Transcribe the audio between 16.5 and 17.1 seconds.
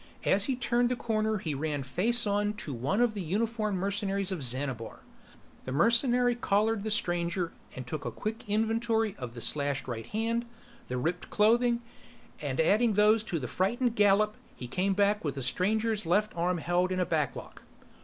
held in a